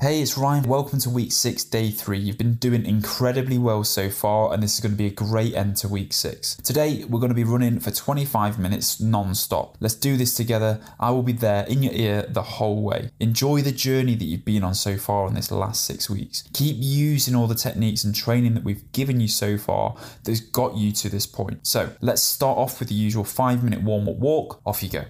[0.00, 0.62] Hey, it's Ryan.
[0.62, 2.20] Welcome to week six, day three.
[2.20, 5.54] You've been doing incredibly well so far, and this is going to be a great
[5.56, 6.54] end to week six.
[6.62, 9.76] Today, we're going to be running for 25 minutes non stop.
[9.80, 10.80] Let's do this together.
[11.00, 13.10] I will be there in your ear the whole way.
[13.18, 16.44] Enjoy the journey that you've been on so far in this last six weeks.
[16.52, 20.76] Keep using all the techniques and training that we've given you so far that's got
[20.76, 21.66] you to this point.
[21.66, 24.60] So, let's start off with the usual five minute warm up walk.
[24.64, 25.06] Off you go.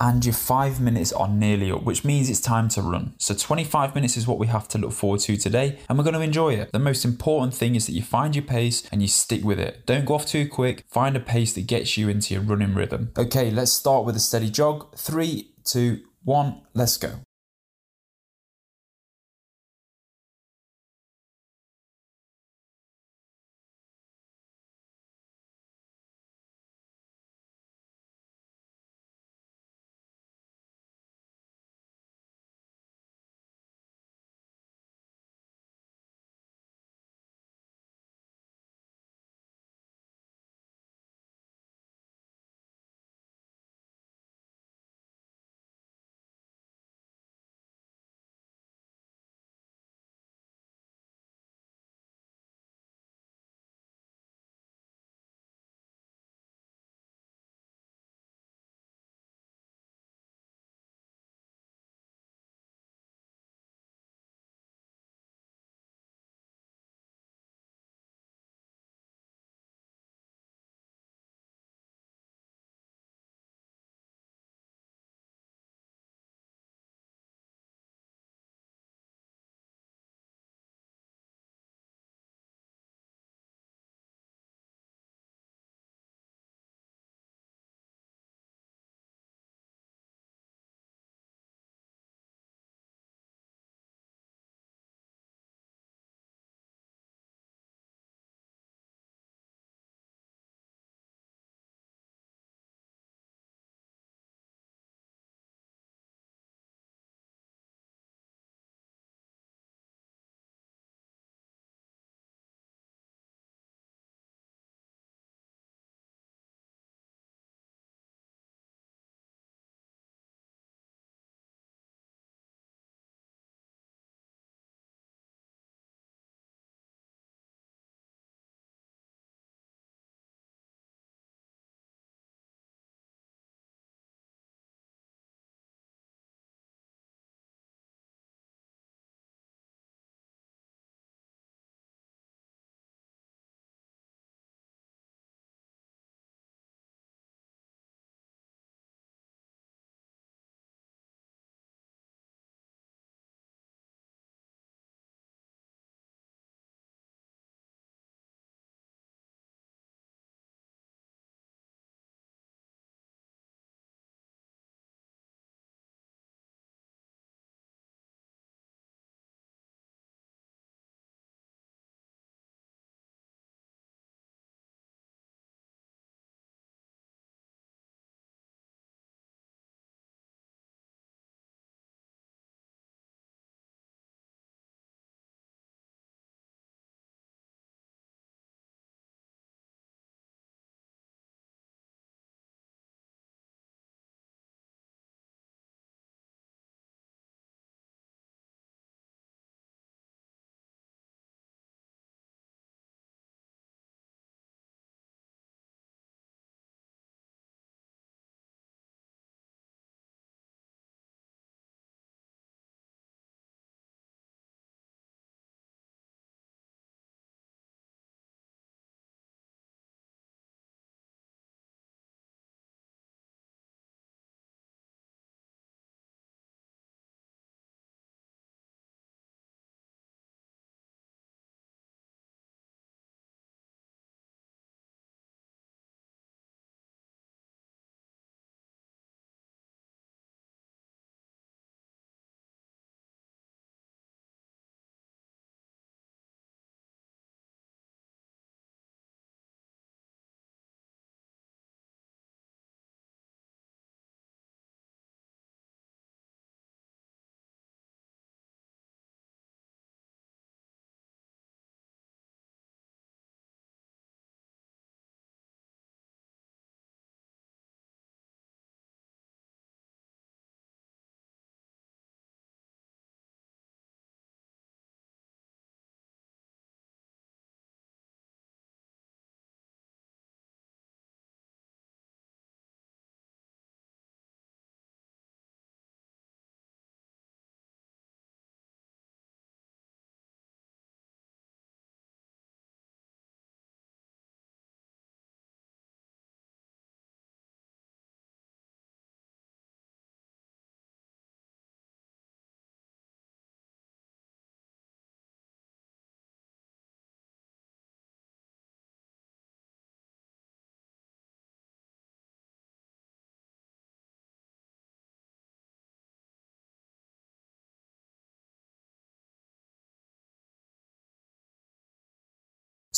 [0.00, 3.14] And your five minutes are nearly up, which means it's time to run.
[3.18, 6.14] So 25 minutes is what we have to look forward to today, and we're going
[6.14, 6.72] to enjoy it.
[6.72, 9.86] The most important thing is that you find your pace and you stick with it.
[9.86, 13.12] Don't go off too quick, find a pace that gets you into your running rhythm.
[13.16, 14.96] Okay, let's start with a steady jog.
[14.96, 17.20] Three, two, one, let's go.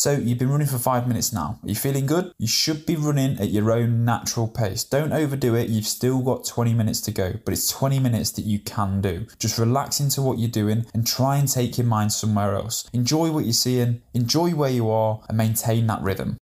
[0.02, 1.60] So you've been running for five minutes now.
[1.62, 2.32] Are you feeling good?
[2.36, 4.82] You should be running at your own natural pace.
[4.82, 5.68] Don't overdo it.
[5.68, 9.28] You've still got 20 minutes to go, but it's 20 minutes that you can do.
[9.38, 12.90] Just relax into what you're doing and try and take your mind somewhere else.
[12.92, 16.36] Enjoy what you're seeing, enjoy where you are, and maintain that rhythm.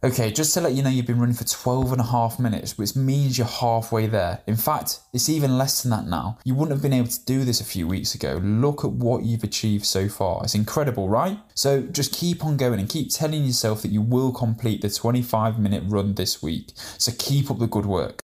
[0.00, 2.78] Okay, just to let you know, you've been running for 12 and a half minutes,
[2.78, 4.40] which means you're halfway there.
[4.46, 6.38] In fact, it's even less than that now.
[6.44, 8.38] You wouldn't have been able to do this a few weeks ago.
[8.40, 10.44] Look at what you've achieved so far.
[10.44, 11.40] It's incredible, right?
[11.54, 15.58] So just keep on going and keep telling yourself that you will complete the 25
[15.58, 16.70] minute run this week.
[16.76, 18.20] So keep up the good work.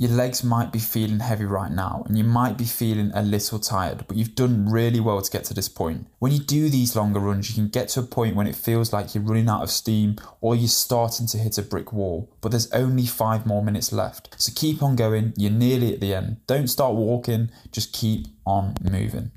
[0.00, 3.58] Your legs might be feeling heavy right now and you might be feeling a little
[3.58, 6.06] tired, but you've done really well to get to this point.
[6.20, 8.94] When you do these longer runs, you can get to a point when it feels
[8.94, 12.50] like you're running out of steam or you're starting to hit a brick wall, but
[12.50, 14.34] there's only five more minutes left.
[14.40, 16.38] So keep on going, you're nearly at the end.
[16.46, 19.32] Don't start walking, just keep on moving.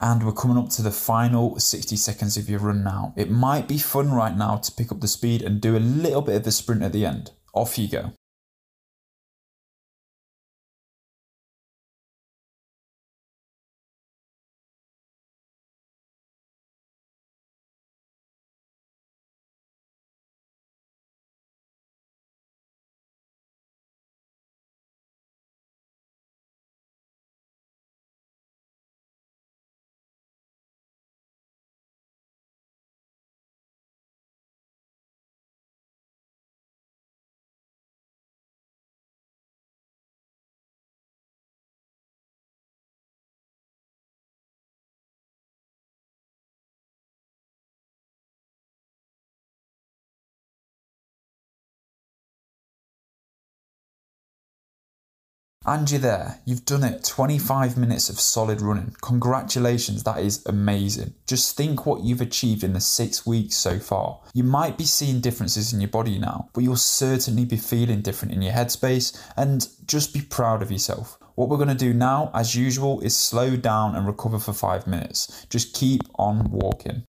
[0.00, 3.12] And we're coming up to the final 60 seconds of your run now.
[3.16, 6.22] It might be fun right now to pick up the speed and do a little
[6.22, 7.32] bit of a sprint at the end.
[7.52, 8.12] Off you go.
[55.68, 56.40] And you're there.
[56.46, 58.96] You've done it 25 minutes of solid running.
[59.02, 61.12] Congratulations, that is amazing.
[61.26, 64.20] Just think what you've achieved in the six weeks so far.
[64.32, 68.32] You might be seeing differences in your body now, but you'll certainly be feeling different
[68.32, 71.18] in your headspace and just be proud of yourself.
[71.34, 74.86] What we're going to do now, as usual, is slow down and recover for five
[74.86, 75.46] minutes.
[75.50, 77.04] Just keep on walking.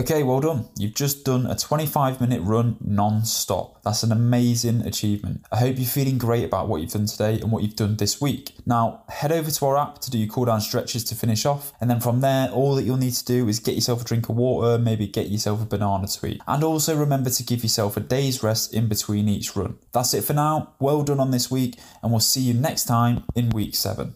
[0.00, 0.66] Okay, well done.
[0.78, 3.82] You've just done a 25 minute run non stop.
[3.82, 5.44] That's an amazing achievement.
[5.52, 8.18] I hope you're feeling great about what you've done today and what you've done this
[8.18, 8.54] week.
[8.64, 11.74] Now, head over to our app to do your cool down stretches to finish off.
[11.82, 14.30] And then from there, all that you'll need to do is get yourself a drink
[14.30, 16.40] of water, maybe get yourself a banana to eat.
[16.48, 19.76] And also remember to give yourself a day's rest in between each run.
[19.92, 20.72] That's it for now.
[20.78, 24.14] Well done on this week, and we'll see you next time in week seven.